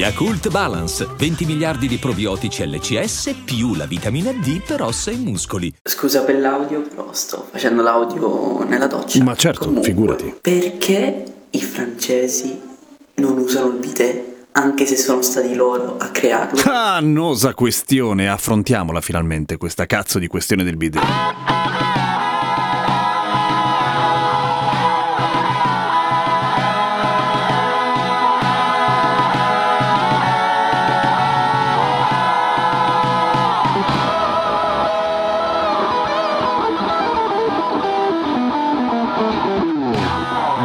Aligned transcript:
Yakult 0.00 0.48
Balance, 0.48 1.06
20 1.14 1.44
miliardi 1.44 1.86
di 1.86 1.98
probiotici 1.98 2.66
LCS 2.66 3.34
più 3.44 3.74
la 3.74 3.84
vitamina 3.84 4.32
D 4.32 4.62
per 4.62 4.80
ossa 4.80 5.10
e 5.10 5.16
muscoli. 5.16 5.70
Scusa 5.82 6.22
per 6.22 6.38
l'audio, 6.38 6.80
però 6.80 7.12
sto 7.12 7.46
facendo 7.50 7.82
l'audio 7.82 8.64
nella 8.64 8.86
doccia. 8.86 9.22
Ma 9.22 9.34
certo, 9.34 9.66
Comunque, 9.66 9.90
figurati. 9.90 10.36
Perché 10.40 11.24
i 11.50 11.60
francesi 11.60 12.58
non 13.16 13.36
usano 13.36 13.66
il 13.66 13.76
bidet 13.76 14.22
anche 14.52 14.86
se 14.86 14.96
sono 14.96 15.20
stati 15.20 15.54
loro 15.54 15.98
a 15.98 16.08
crearlo? 16.08 16.58
Ah, 16.64 16.96
annosa 16.96 17.52
questione, 17.52 18.30
affrontiamola 18.30 19.02
finalmente, 19.02 19.58
questa 19.58 19.84
cazzo 19.84 20.18
di 20.18 20.28
questione 20.28 20.64
del 20.64 20.78
bidet. 20.78 21.49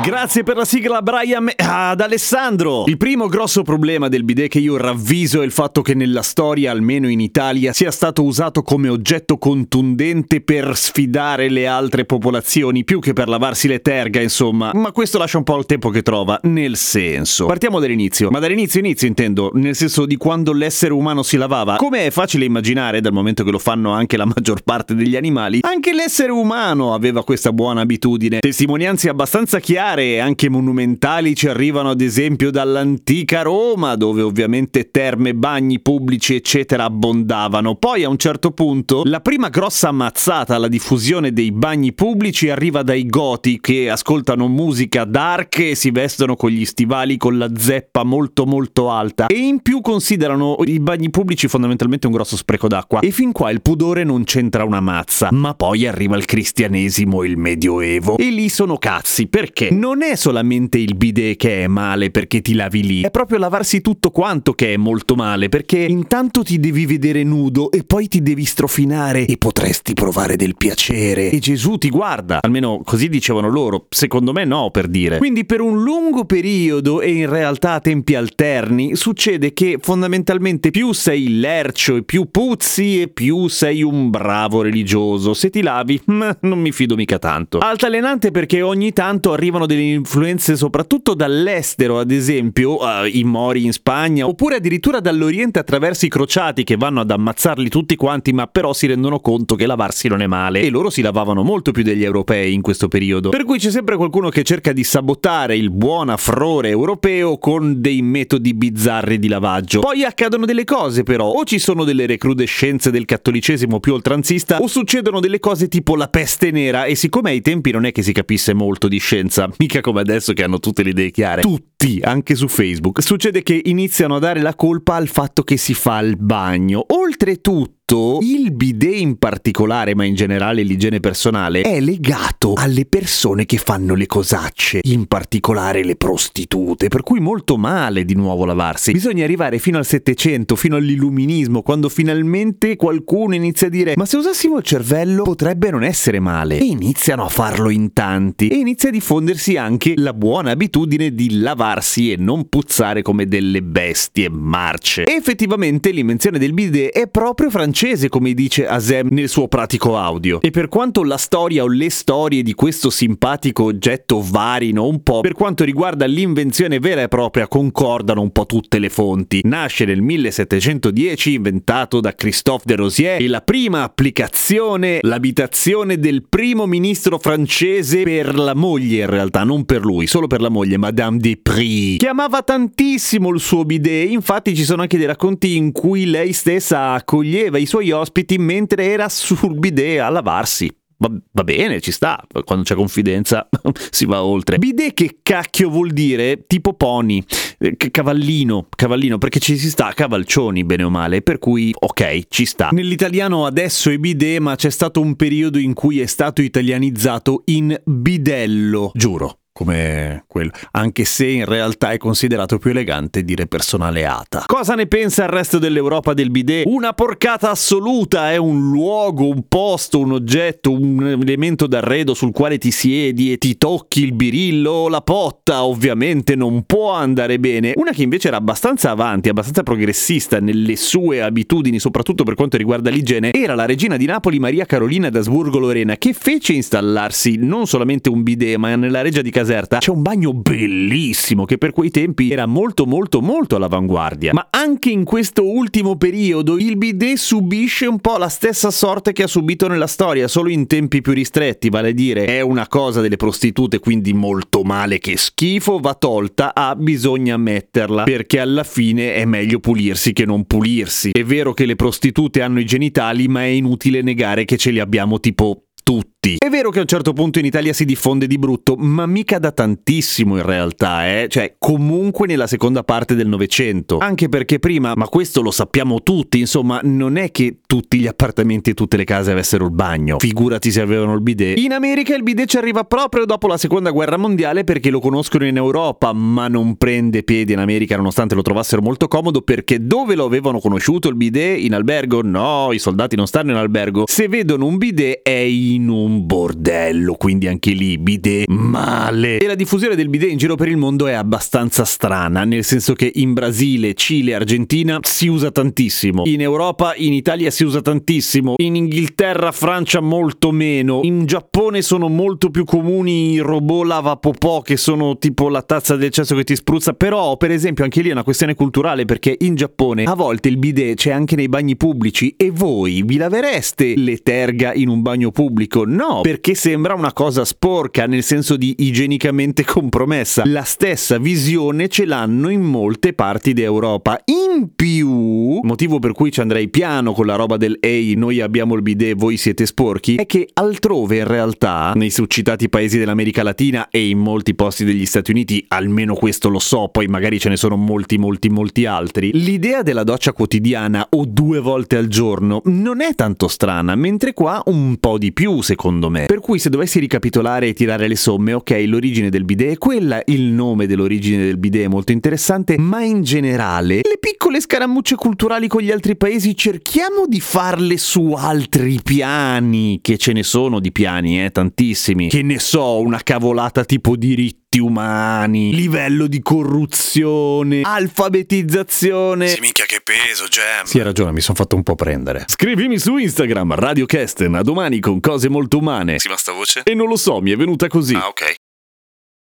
Grazie 0.06 0.44
per 0.44 0.56
la 0.56 0.66
sigla 0.66 1.02
Brian 1.02 1.50
ad 1.56 2.00
Alessandro. 2.00 2.84
Il 2.86 2.98
primo 2.98 3.26
grosso 3.26 3.64
problema 3.64 4.08
del 4.08 4.24
bidet 4.24 4.50
che 4.50 4.60
io 4.60 4.78
ravviso 4.78 5.42
è 5.42 5.46
il 5.46 5.50
fatto 5.50 5.82
che 5.82 5.96
nella 5.96 6.22
storia, 6.22 6.70
almeno 6.70 7.10
in 7.10 7.20
Italia, 7.20 7.74
sia 7.74 7.90
stato 7.90 8.22
usato 8.22 8.62
come 8.62 8.88
oggetto 8.88 9.40
contundente 9.40 10.42
per 10.42 10.78
sfidare 10.78 11.50
le 11.50 11.66
altre 11.66 12.06
popolazioni, 12.06 12.84
più 12.84 13.00
che 13.00 13.14
per 13.14 13.28
lavarsi 13.28 13.68
le 13.68 13.82
terga, 13.82 14.22
insomma. 14.22 14.70
Ma 14.76 14.92
questo 14.92 15.18
lascia 15.18 15.40
un 15.40 15.44
po' 15.44 15.58
il 15.58 15.66
tempo 15.66 15.90
che 15.90 16.04
trova, 16.04 16.40
nel 16.44 16.78
senso. 16.78 17.48
Partiamo 17.48 17.80
dall'inizio, 17.80 18.30
ma 18.30 18.38
dall'inizio 18.38 18.82
inizio 18.82 19.08
intendo, 19.08 19.50
nel 19.56 19.74
senso 19.74 20.06
di 20.06 20.18
quando 20.18 20.54
l'essere 20.54 20.94
umano 20.94 21.24
si 21.24 21.36
lavava. 21.36 21.78
Come 21.78 22.06
è 22.06 22.12
facile 22.12 22.46
immaginare, 22.46 23.02
dal 23.02 23.12
momento 23.12 23.44
che 23.44 23.50
lo 23.50 23.58
fanno 23.58 23.92
anche 23.92 24.18
la 24.18 24.26
maggior 24.26 24.62
parte 24.62 24.94
degli 24.94 25.16
animali, 25.16 25.62
anche 25.62 25.94
l'essere 25.94 26.32
umano 26.32 26.94
aveva 26.94 27.24
questa 27.24 27.52
buona 27.52 27.82
abitudine. 27.82 28.38
Testimonianze 28.38 29.10
abbastanza 29.10 29.60
chiare 29.60 29.94
e 30.02 30.20
anche 30.20 30.50
monumentali 30.50 31.36
ci 31.36 31.48
arrivano 31.48 31.90
ad 31.90 32.02
esempio 32.02 32.52
dall'antica 32.52 33.42
Roma, 33.42 33.96
dove 33.96 34.22
ovviamente 34.22 34.92
terme, 34.92 35.34
bagni 35.34 35.80
pubblici 35.80 36.36
eccetera 36.36 36.86
abbondavano. 36.86 37.76
Poi 37.76 38.04
a 38.04 38.10
un 38.10 38.18
certo 38.18 38.52
punto 38.52 39.04
la 39.06 39.20
prima 39.20 39.50
grossa 39.50 39.90
ammazzata 39.90 40.56
alla 40.56 40.68
diffusione 40.68 41.32
dei 41.32 41.52
bagni 41.52 41.94
pubblici 41.94 42.50
arriva 42.50 42.84
dai 42.84 43.06
goti 43.06 43.60
che 43.60 43.90
ascoltano 43.90 44.48
musica 44.48 45.06
dark 45.06 45.60
e 45.60 45.76
si 45.76 45.92
vestono 45.92 46.36
con 46.36 46.50
gli 46.50 46.66
stivali 46.66 47.18
con 47.18 47.38
la 47.38 47.50
zeppa 47.56 48.04
molto 48.04 48.46
molto 48.46 48.90
alta. 48.92 49.28
E 49.28 49.38
in 49.38 49.62
più 49.62 49.82
considerano 49.82 50.58
i 50.66 50.80
bagni 50.80 51.10
pubblici 51.10 51.48
fondamentalmente 51.48 52.08
un 52.08 52.14
grosso 52.14 52.38
spreco 52.38 52.68
d'acqua. 52.68 53.00
E 53.00 53.12
fin 53.12 53.32
qua 53.32 53.50
il 53.52 53.62
pudore 53.62 54.04
non 54.04 54.24
c'entra 54.24 54.64
una 54.64 54.80
mazza. 54.80 55.30
Ma 55.32 55.54
poi 55.54 55.88
arriva 55.88 56.16
il 56.18 56.26
cristianesimo 56.26 57.24
e 57.24 57.28
il 57.28 57.38
medioevo. 57.38 58.18
E 58.18 58.30
lì 58.30 58.50
sono 58.50 58.78
cazzi. 58.78 59.28
Perché 59.28 59.70
non 59.86 60.02
è 60.02 60.16
solamente 60.16 60.80
il 60.80 60.96
bidet 60.96 61.38
che 61.38 61.64
è 61.64 61.68
male 61.68 62.10
perché 62.10 62.42
ti 62.42 62.56
lavi 62.56 62.84
lì, 62.84 63.02
è 63.04 63.12
proprio 63.12 63.38
lavarsi 63.38 63.82
tutto 63.82 64.10
quanto 64.10 64.54
che 64.54 64.74
è 64.74 64.78
molto 64.78 65.14
male 65.14 65.48
perché 65.48 65.78
intanto 65.78 66.42
ti 66.42 66.60
devi 66.60 66.88
vedere 66.88 67.22
nudo 67.24 67.70
e 67.70 67.84
poi 67.84 68.08
ti 68.08 68.24
devi 68.24 68.46
strofinare 68.46 69.28
e 69.28 69.38
potresti 69.38 69.94
provare 69.94 70.38
del 70.38 70.56
piacere 70.58 71.30
e 71.30 71.38
Gesù 71.38 71.78
ti 71.78 71.90
guarda, 71.90 72.40
almeno 72.42 72.82
così 72.84 73.10
dicevano 73.10 73.48
loro, 73.48 73.86
secondo 73.90 74.34
me 74.34 74.44
no 74.44 74.72
per 74.72 74.88
dire. 74.88 75.20
Quindi 75.20 75.46
per 75.46 75.62
un 75.62 75.84
lungo 75.84 76.26
periodo 76.26 77.02
e 77.02 77.12
in 77.12 77.30
realtà 77.30 77.74
a 77.74 77.80
tempi 77.80 78.16
alterni 78.16 78.96
succede 78.96 79.54
che 79.54 79.78
fondamentalmente 79.80 80.72
più 80.72 80.94
sei 80.94 81.38
lercio 81.38 81.98
e 81.98 82.02
più 82.02 82.32
puzzi 82.32 83.04
e 83.04 83.08
più 83.10 83.48
sei 83.50 83.84
un 83.84 84.10
bravo 84.10 84.64
religioso, 84.64 85.36
se 85.36 85.52
ti 85.52 85.62
lavi 85.62 86.02
non 86.42 86.60
mi 86.60 86.72
fido 86.72 86.96
mica 86.96 87.20
tanto. 87.20 87.60
Altalenante 87.60 88.32
perché 88.32 88.64
ogni 88.64 88.92
tanto 88.92 89.32
arrivano 89.32 89.68
delle 89.76 89.94
influenze 89.94 90.56
soprattutto 90.56 91.14
dall'estero, 91.14 92.00
ad 92.00 92.12
esempio 92.12 92.80
eh, 93.04 93.10
i 93.10 93.24
Mori 93.24 93.66
in 93.66 93.74
Spagna, 93.74 94.28
oppure 94.28 94.56
addirittura 94.56 95.00
dall'Oriente 95.00 95.60
attraverso 95.60 96.06
i 96.06 96.10
crociati 96.10 96.64
che 96.64 96.78
vanno 96.78 97.02
ad 97.02 97.12
ammazzarli 97.12 97.70
tutti 97.70 97.96
quanti, 97.96 98.34
ma 98.34 98.48
però 98.48 98.74
si 98.74 98.88
rendono 98.88 99.20
conto 99.20 99.56
che 99.56 99.66
lavarsi 99.66 100.08
non 100.08 100.22
è 100.22 100.28
male. 100.28 100.62
E 100.62 100.70
loro 100.70 100.90
si 100.90 101.02
lavavano 101.02 101.44
molto 101.44 101.72
più 101.72 101.84
degli 101.84 102.04
europei 102.04 102.54
in 102.54 102.62
questo 102.62 102.88
periodo. 102.88 103.30
Per 103.30 103.44
cui 103.44 103.60
c'è 103.60 103.72
sempre 103.72 103.98
qualcuno 103.98 104.30
che 104.30 104.44
cerca 104.44 104.72
di 104.72 104.84
sabotare 104.84 105.56
il 105.56 105.70
buon 105.72 106.10
affrore 106.10 106.70
europeo 106.70 107.38
con 107.38 107.82
dei 107.82 108.02
metodi 108.02 108.54
bizzarri 108.54 109.20
di 109.20 109.28
lavaggio. 109.28 109.82
Poi 109.82 110.04
accadono 110.04 110.46
delle 110.46 110.64
cose 110.64 111.04
però, 111.04 111.28
o 111.28 111.44
ci 111.44 111.60
sono 111.60 111.84
delle 111.84 112.06
recrudescenze 112.06 112.92
del 112.92 113.06
cattolicesimo 113.06 113.80
più 113.80 113.94
oltranzista, 113.94 114.60
o 114.60 114.68
succedono 114.68 115.20
delle 115.20 115.40
cose 115.40 115.68
tipo 115.68 115.96
la 115.96 116.08
peste 116.08 116.52
nera, 116.52 116.86
e 116.86 116.96
siccome 116.96 117.32
ai 117.32 117.42
tempi 117.42 117.72
non 117.72 117.86
è 117.86 117.92
che 117.92 118.02
si 118.02 118.14
capisse 118.14 118.54
molto 118.54 118.88
di 118.88 118.98
scienza, 118.98 119.50
mica 119.66 119.82
come 119.82 120.02
adesso 120.02 120.34
che 120.34 120.44
hanno 120.44 120.60
tutte 120.60 120.84
le 120.84 120.92
idee 120.92 121.12
chiare. 121.12 121.42
Tutti, 121.42 122.00
anche 122.02 122.36
su 122.36 122.48
Facebook. 122.48 123.02
Succede 123.02 123.42
che 123.44 123.60
iniziano 123.66 124.16
a 124.16 124.20
dare 124.20 124.42
la 124.42 124.56
colpa 124.56 124.96
al 124.96 125.08
fatto 125.08 125.44
che 125.44 125.58
si 125.58 125.74
fa 125.74 126.00
il 126.00 126.18
bagno. 126.18 126.86
Oltretutto, 126.88 127.85
il 127.94 128.52
bidet 128.52 128.96
in 128.96 129.18
particolare, 129.20 129.94
ma 129.94 130.06
in 130.06 130.16
generale 130.16 130.64
l'igiene 130.64 131.00
personale, 131.00 131.62
è 131.62 131.80
legato 131.80 132.54
alle 132.56 132.86
persone 132.86 133.46
che 133.46 133.58
fanno 133.58 133.94
le 133.94 134.08
cosacce, 134.08 134.80
in 134.84 135.06
particolare 135.06 135.84
le 135.84 135.96
prostitute, 135.96 136.88
per 136.88 137.04
cui 137.04 137.20
molto 137.20 137.58
male 137.58 138.04
di 138.04 138.16
nuovo 138.16 138.46
lavarsi. 138.46 138.92
Bisogna 138.92 139.24
arrivare 139.24 139.60
fino 139.60 139.78
al 139.78 139.86
Settecento, 139.86 140.56
fino 140.56 140.78
all'illuminismo, 140.78 141.62
quando 141.62 141.90
finalmente 141.90 142.76
qualcuno 142.76 143.36
inizia 143.36 143.68
a 143.68 143.70
dire 143.70 143.94
ma 143.96 144.06
se 144.06 144.18
usassimo 144.18 144.58
il 144.58 144.64
cervello 144.64 145.22
potrebbe 145.22 145.70
non 145.70 145.84
essere 145.84 146.20
male. 146.20 146.58
E 146.58 146.64
iniziano 146.64 147.24
a 147.24 147.30
farlo 147.30 147.70
in 147.70 147.94
tanti. 147.94 148.48
E 148.48 148.56
inizia 148.56 148.90
a 148.90 148.92
diffondersi 148.92 149.58
anche 149.58 149.94
la 149.98 150.14
buona 150.14 150.52
abitudine 150.52 151.14
di 151.14 151.40
lavarsi 151.40 152.12
e 152.12 152.16
non 152.18 152.50
puzzare 152.50 153.04
come 153.04 153.28
delle 153.28 153.62
bestie 153.62 154.30
marce. 154.30 155.04
E 155.04 155.14
effettivamente 155.14 155.92
l'invenzione 155.92 156.40
del 156.40 156.54
bidet 156.54 156.92
è 156.92 157.08
proprio 157.08 157.52
francese, 157.52 157.74
come 158.08 158.34
dice 158.34 158.66
Asem 158.66 159.10
nel 159.12 159.28
suo 159.28 159.50
pratico 159.50 159.98
audio. 159.98 160.40
E 160.42 160.50
per 160.50 160.70
quanto 160.70 161.04
la 161.04 161.18
storia 161.18 161.64
o 161.64 161.68
le 161.68 161.90
storie 161.90 162.42
di 162.42 162.54
questo 162.54 162.90
simpatico 162.90 163.66
oggetto 163.66 164.24
varino 164.26 164.88
un 164.88 165.04
po', 165.04 165.20
per 165.20 165.34
quanto 165.34 165.66
riguarda 165.66 166.06
l'invenzione 166.06 166.80
vera 166.80 167.02
e 167.02 167.10
propria 167.10 167.50
concordano 167.50 168.22
un 168.22 168.32
po' 168.32 168.46
tutte 168.46 168.80
le 168.80 168.88
fonti. 168.88 169.42
Nasce 169.44 169.84
nel 169.84 170.02
1710, 170.02 171.34
inventato 171.34 172.00
da 172.00 172.16
Christophe 172.16 172.64
de 172.66 172.76
Rosier, 172.78 173.22
e 173.22 173.28
la 173.28 173.42
prima 173.42 173.84
applicazione, 173.84 175.00
l'abitazione 175.02 176.00
del 176.00 176.24
primo 176.30 176.66
ministro 176.68 177.20
francese 177.20 178.04
per 178.04 178.38
la 178.38 178.56
moglie 178.56 179.02
in 179.02 179.10
realtà, 179.10 179.44
non 179.44 179.66
per 179.66 179.84
lui, 179.84 180.08
solo 180.08 180.28
per 180.28 180.40
la 180.40 180.50
moglie, 180.50 180.78
Madame 180.78 181.18
de 181.18 181.38
Prie, 181.44 181.98
che 181.98 182.08
amava 182.08 182.42
tantissimo 182.42 183.30
il 183.32 183.42
suo 183.42 183.66
bidet, 183.66 184.10
infatti 184.10 184.56
ci 184.56 184.64
sono 184.64 184.82
anche 184.84 184.98
dei 184.98 185.08
racconti 185.08 185.58
in 185.58 185.74
cui 185.74 186.06
lei 186.06 186.32
stessa 186.32 186.94
accoglieva 186.94 187.58
i 187.58 187.65
suoi 187.66 187.92
ospiti 187.92 188.38
mentre 188.38 188.92
era 188.92 189.10
sul 189.10 189.58
bidet 189.58 190.00
a 190.00 190.10
lavarsi. 190.10 190.74
Va, 190.98 191.12
va 191.34 191.44
bene, 191.44 191.82
ci 191.82 191.92
sta, 191.92 192.26
quando 192.46 192.64
c'è 192.64 192.74
confidenza 192.74 193.50
si 193.92 194.06
va 194.06 194.24
oltre. 194.24 194.58
Bidet 194.58 194.94
che 194.94 195.18
cacchio 195.22 195.70
vuol 195.70 195.92
dire? 195.92 196.46
Tipo 196.48 196.74
pony, 196.74 197.22
eh, 197.60 197.76
cavallino, 197.76 198.68
cavallino, 198.74 199.18
perché 199.18 199.40
ci 199.40 199.58
si 199.58 199.70
sta 199.70 199.88
a 199.88 199.94
cavalcioni 199.94 200.64
bene 200.64 200.84
o 200.84 200.90
male, 200.90 201.22
per 201.22 201.38
cui 201.38 201.74
ok, 201.78 202.28
ci 202.30 202.46
sta. 202.46 202.70
Nell'italiano 202.72 203.46
adesso 203.46 203.90
è 203.90 203.98
bidet, 203.98 204.40
ma 204.40 204.56
c'è 204.56 204.70
stato 204.70 205.02
un 205.02 205.16
periodo 205.16 205.60
in 205.60 205.74
cui 205.74 206.00
è 206.00 206.06
stato 206.06 206.42
italianizzato 206.42 207.42
in 207.46 207.78
bidello, 207.84 208.92
giuro 208.94 209.40
come 209.58 210.26
quello, 210.28 210.52
anche 210.72 211.06
se 211.06 211.28
in 211.28 211.46
realtà 211.46 211.92
è 211.92 211.98
considerato 211.98 212.58
più 212.58 212.72
elegante 212.72 213.24
dire 213.24 213.48
personale 213.48 214.06
ata. 214.06 214.44
Cosa 214.48 214.76
ne 214.76 214.86
pensa 214.86 215.24
il 215.24 215.30
resto 215.30 215.60
dell'Europa 215.60 216.14
del 216.14 216.30
bidet? 216.30 216.66
Una 216.66 216.92
porcata 216.92 217.52
assoluta, 217.52 218.34
è 218.34 218.36
un 218.36 218.70
luogo, 218.70 219.30
un 219.30 219.48
posto, 219.48 220.00
un 220.00 220.12
oggetto, 220.12 220.74
un 220.74 221.22
elemento 221.22 221.68
d'arredo 221.68 222.14
sul 222.14 222.34
quale 222.34 222.58
ti 222.58 222.70
siedi 222.70 223.32
e 223.32 223.38
ti 223.38 223.58
tocchi 223.58 224.04
il 224.04 224.12
birillo 224.12 224.72
o 224.72 224.90
la 224.90 225.00
potta, 225.00 225.64
ovviamente 225.64 226.36
non 226.36 226.64
può 226.66 226.92
andare 226.92 227.40
bene. 227.40 227.72
Una 227.76 227.92
che 227.92 228.04
invece 228.04 228.28
era 228.28 228.36
abbastanza 228.36 228.90
avanti, 228.90 229.30
abbastanza 229.30 229.64
progressista 229.64 230.42
nelle 230.42 230.76
sue 230.76 231.22
abitudini, 231.22 231.80
soprattutto 231.80 232.26
per 232.26 232.36
quanto 232.36 232.58
riguarda 232.58 232.90
l'igiene, 232.90 233.32
era 233.32 233.56
la 233.56 233.66
regina 233.66 233.96
di 233.96 234.06
Napoli 234.06 234.38
Maria 234.38 234.66
Carolina 234.66 235.10
d'Asburgo-Lorena, 235.10 235.96
che 235.96 236.12
fece 236.12 236.52
installarsi 236.52 237.38
non 237.38 237.68
solamente 237.68 238.10
un 238.10 238.22
bidet, 238.22 238.58
ma 238.58 238.76
nella 238.76 239.02
reggia 239.02 239.22
di 239.22 239.32
casa 239.32 239.44
Caserta 239.46 239.78
c'è 239.78 239.92
un 239.92 240.02
bagno 240.02 240.34
bellissimo 240.34 241.46
che 241.46 241.60
per 241.60 241.72
quei 241.72 241.92
tempi 241.92 242.32
era 242.32 242.48
molto 242.48 242.88
molto 242.88 243.22
molto 243.22 243.56
all'avanguardia. 243.56 244.34
Ma 244.34 244.48
anche 244.50 244.90
in 244.90 245.04
questo 245.04 245.48
ultimo 245.48 245.98
periodo 245.98 246.58
il 246.58 246.78
bidet 246.78 247.18
subisce 247.18 247.86
un 247.86 248.00
po' 248.00 248.18
la 248.18 248.28
stessa 248.28 248.72
sorte 248.72 249.14
che 249.14 249.22
ha 249.22 249.28
subito 249.28 249.68
nella 249.68 249.86
storia, 249.86 250.28
solo 250.28 250.50
in 250.50 250.66
tempi 250.66 251.02
più 251.02 251.14
ristretti, 251.14 251.70
vale 251.70 251.90
a 251.90 251.92
dire 251.92 252.26
è 252.26 252.42
una 252.42 252.68
cosa 252.68 253.02
delle 253.02 253.18
prostitute, 253.18 253.78
quindi 253.78 254.14
molto 254.14 254.64
male 254.64 254.98
che 254.98 255.16
schifo, 255.16 255.78
va 255.78 255.94
tolta, 255.94 256.56
ah 256.56 256.76
bisogna 256.76 257.38
metterla, 257.38 258.02
perché 258.02 258.40
alla 258.40 258.64
fine 258.64 259.14
è 259.14 259.26
meglio 259.26 259.60
pulirsi 259.60 260.12
che 260.12 260.26
non 260.26 260.46
pulirsi. 260.46 261.12
È 261.12 261.24
vero 261.24 261.54
che 261.54 261.68
le 261.68 261.76
prostitute 261.76 262.42
hanno 262.42 262.60
i 262.60 262.66
genitali, 262.66 263.28
ma 263.28 263.42
è 263.42 263.46
inutile 263.46 264.02
negare 264.02 264.44
che 264.44 264.58
ce 264.58 264.72
li 264.72 264.80
abbiamo 264.80 265.20
tipo 265.20 265.66
tutti. 265.84 266.15
È 266.26 266.50
vero 266.50 266.72
che 266.72 266.80
a 266.80 266.82
un 266.82 266.88
certo 266.88 267.14
punto 267.14 267.38
in 267.38 267.46
Italia 267.46 267.72
si 267.72 267.86
diffonde 267.86 268.26
di 268.26 268.40
brutto, 268.40 268.76
ma 268.76 269.06
mica 269.06 269.38
da 269.38 269.52
tantissimo 269.52 270.38
in 270.38 270.44
realtà, 270.44 271.08
eh? 271.08 271.28
Cioè, 271.30 271.56
comunque 271.60 272.26
nella 272.26 272.48
seconda 272.48 272.84
parte 272.84 273.14
del 273.14 273.28
Novecento. 273.28 274.00
Anche 274.00 274.28
perché 274.28 274.58
prima, 274.58 274.94
ma 274.96 275.08
questo 275.08 275.44
lo 275.44 275.52
sappiamo 275.52 276.02
tutti, 276.02 276.40
insomma, 276.40 276.80
non 276.82 277.18
è 277.18 277.30
che 277.30 277.60
tutti 277.68 278.00
gli 278.00 278.08
appartamenti 278.08 278.72
e 278.72 278.74
tutte 278.74 278.98
le 278.98 279.04
case 279.04 279.32
avessero 279.32 279.66
il 279.66 279.72
bagno. 279.72 280.18
Figurati 280.18 280.72
se 280.72 280.82
avevano 280.82 281.14
il 281.14 281.22
bidet. 281.22 281.60
In 281.60 281.74
America 281.74 282.16
il 282.16 282.24
bidet 282.24 282.50
ci 282.50 282.58
arriva 282.58 282.84
proprio 282.86 283.26
dopo 283.26 283.46
la 283.46 283.58
seconda 283.58 283.92
guerra 283.92 284.18
mondiale 284.18 284.64
perché 284.64 284.90
lo 284.90 285.00
conoscono 285.00 285.46
in 285.46 285.58
Europa, 285.58 286.12
ma 286.12 286.48
non 286.48 286.76
prende 286.78 287.22
piedi 287.22 287.54
in 287.54 287.60
America 287.60 287.96
nonostante 287.98 288.34
lo 288.34 288.42
trovassero 288.42 288.82
molto 288.82 289.08
comodo 289.08 289.42
perché 289.42 289.86
dove 289.86 290.16
lo 290.16 290.26
avevano 290.26 290.60
conosciuto 290.60 291.08
il 291.08 291.16
bidet? 291.16 291.60
In 291.60 291.76
albergo? 291.76 292.22
No, 292.24 292.70
i 292.72 292.80
soldati 292.80 293.16
non 293.16 293.28
stanno 293.28 293.52
in 293.52 293.58
albergo. 293.58 294.06
Se 294.08 294.28
vedono 294.28 294.66
un 294.66 294.78
bidet 294.78 295.22
è 295.22 295.30
in 295.30 295.90
bordello, 296.22 297.16
quindi 297.16 297.48
anche 297.48 297.72
lì 297.72 297.98
bidet 297.98 298.48
male. 298.48 299.38
E 299.38 299.48
la 299.48 299.56
diffusione 299.56 299.96
del 299.96 300.10
bidet 300.10 300.32
in 300.32 300.38
giro 300.38 300.56
per 300.56 300.68
il 300.68 300.78
mondo 300.78 301.08
è 301.08 301.14
abbastanza 301.14 301.86
strana, 301.86 302.44
nel 302.44 302.64
senso 302.64 302.94
che 302.94 303.12
in 303.16 303.34
Brasile, 303.34 303.94
Cile, 303.94 304.36
Argentina 304.36 305.00
si 305.02 305.28
usa 305.28 305.52
tantissimo. 305.52 306.24
In 306.26 306.42
Europa, 306.42 306.94
in 306.96 307.14
Italia 307.14 307.52
si 307.52 307.64
usa 307.64 307.82
tantissimo. 307.82 308.56
In 308.58 308.76
Inghilterra, 308.76 309.52
Francia 309.52 310.00
molto 310.00 310.52
meno. 310.52 311.02
In 311.04 311.26
Giappone 311.26 311.82
sono 311.82 312.08
molto 312.08 312.50
più 312.50 312.64
comuni 312.64 313.34
i 313.34 313.40
robot 313.40 313.86
lavapopò 313.86 314.62
che 314.62 314.78
sono 314.78 315.18
tipo 315.18 315.50
la 315.50 315.62
tazza 315.62 315.96
del 315.96 316.10
cesso 316.10 316.36
che 316.36 316.44
ti 316.44 316.56
spruzza, 316.56 316.94
però 316.94 317.38
per 317.38 317.52
esempio 317.52 317.84
anche 317.84 318.02
lì 318.02 318.10
è 318.10 318.12
una 318.12 318.24
questione 318.24 318.56
culturale 318.56 319.06
perché 319.06 319.36
in 319.40 319.56
Giappone 319.56 320.04
a 320.04 320.16
volte 320.16 320.50
il 320.50 320.58
bidet 320.58 320.96
c'è 320.96 321.12
anche 321.12 321.36
nei 321.36 321.50
bagni 321.50 321.76
pubblici 321.76 322.36
e 322.38 322.52
voi 322.52 323.04
vi 323.04 323.18
lavereste 323.18 323.96
le 323.96 324.18
terga 324.18 324.74
in 324.74 324.90
un 324.90 325.02
bagno 325.02 325.32
pubblico? 325.32 325.84
No, 325.86 326.05
No, 326.08 326.22
perché 326.22 326.54
sembra 326.54 326.94
una 326.94 327.14
cosa 327.14 327.44
sporca, 327.46 328.06
nel 328.06 328.22
senso 328.22 328.58
di 328.58 328.76
igienicamente 328.78 329.66
compromessa. 329.66 330.44
La 330.46 330.62
stessa 330.62 331.18
visione 331.18 331.88
ce 331.88 332.06
l'hanno 332.06 332.50
in 332.50 332.62
molte 332.62 333.14
parti 333.14 333.54
d'Europa. 333.54 334.22
In 334.26 334.70
più, 334.76 335.62
motivo 335.64 335.98
per 335.98 336.12
cui 336.12 336.32
ci 336.32 336.42
andrei 336.42 336.70
piano 336.70 337.14
con 337.14 337.26
la 337.26 337.36
roba 337.36 337.58
del 337.58 337.78
ehi, 337.80 338.14
noi 338.14 338.40
abbiamo 338.40 338.76
il 338.76 338.84
bidet, 338.84 339.16
voi 339.16 339.38
siete 339.38 339.66
sporchi, 339.66 340.16
è 340.18 340.28
che 340.28 340.48
altrove 340.54 341.18
in 341.18 341.28
realtà, 341.28 341.94
nei 341.96 342.12
succitati 342.12 342.70
paesi 342.70 343.00
dell'America 343.00 343.42
Latina 343.42 343.88
e 343.90 344.08
in 344.08 344.20
molti 344.20 344.54
posti 344.54 344.86
degli 344.86 345.08
Stati 345.08 345.32
Uniti, 345.32 345.66
almeno 345.70 346.14
questo 346.14 346.50
lo 346.50 346.60
so, 346.60 346.88
poi 346.90 347.08
magari 347.08 347.40
ce 347.40 347.50
ne 347.50 347.58
sono 347.58 347.78
molti, 347.78 348.20
molti, 348.20 348.50
molti 348.50 348.86
altri, 348.86 349.32
l'idea 349.34 349.82
della 349.82 350.04
doccia 350.04 350.34
quotidiana 350.34 351.08
o 351.10 351.26
due 351.26 351.60
volte 351.60 351.98
al 351.98 352.08
giorno 352.08 352.62
non 352.66 353.02
è 353.02 353.16
tanto 353.16 353.48
strana, 353.48 353.96
mentre 353.96 354.34
qua 354.34 354.62
un 354.68 354.98
po' 355.00 355.18
di 355.18 355.34
più, 355.34 355.62
secondo 355.64 355.85
secondo 355.86 356.10
me. 356.10 356.26
Per 356.26 356.40
cui 356.40 356.58
se 356.58 356.70
dovessi 356.70 357.00
ricapitolare 357.00 357.68
e 357.68 357.74
tirare 357.74 358.08
le 358.08 358.16
somme, 358.16 358.54
ok, 358.54 358.84
l'origine 358.88 359.30
del 359.30 359.46
bidet 359.46 359.74
è 359.74 359.78
quella, 359.78 360.20
il 360.26 360.42
nome 360.42 360.88
dell'origine 360.88 361.46
del 361.46 361.58
bidet 361.58 361.84
è 361.84 361.88
molto 361.88 362.12
interessante, 362.12 362.78
ma 362.78 363.04
in 363.04 363.22
generale 363.22 363.96
le 363.98 364.18
piccole 364.56 364.62
scaramucce 364.62 365.16
culturali 365.16 365.68
con 365.68 365.82
gli 365.82 365.92
altri 365.92 366.16
paesi 366.16 366.56
cerchiamo 366.56 367.26
di 367.28 367.40
farle 367.40 367.98
su 367.98 368.34
altri 368.34 369.00
piani, 369.04 370.00
che 370.02 370.18
ce 370.18 370.32
ne 370.34 370.44
sono 370.44 370.80
di 370.80 370.92
piani, 370.92 371.44
eh, 371.44 371.52
tantissimi. 371.52 372.30
Che 372.30 372.42
ne 372.42 372.60
so, 372.60 373.00
una 373.00 373.22
cavolata 373.24 373.84
tipo 373.84 374.16
diritti 374.16 374.80
umani, 374.80 375.74
livello 375.74 376.28
di 376.28 376.42
corruzione, 376.42 377.82
alfabetizzazione. 377.84 379.48
Sì, 379.48 379.60
minchia 379.60 379.86
che 379.86 380.02
peso, 380.04 380.48
Gem. 380.48 380.86
Sì, 380.86 380.98
hai 381.00 381.04
ragione, 381.04 381.32
mi 381.32 381.42
sono 381.42 381.58
fatto 381.58 381.76
un 381.76 381.84
po' 381.84 381.96
prendere. 381.96 382.46
Scrivimi 382.48 383.00
su 383.00 383.18
Instagram, 383.18 383.76
Radio 383.76 384.06
Kesten, 384.06 384.56
a 384.56 384.62
domani 384.62 385.00
con 385.00 385.20
cose 385.20 385.50
molto 385.50 385.78
umane. 385.78 386.20
Sì, 386.20 386.30
ma 386.30 386.38
sta 386.38 386.52
voce? 386.52 386.82
E 386.84 386.94
non 386.94 387.08
lo 387.08 387.16
so, 387.16 387.42
mi 387.42 387.52
è 387.52 387.56
venuta 387.56 387.88
così. 387.88 388.16
Ah, 388.16 388.28
ok. 388.28 388.56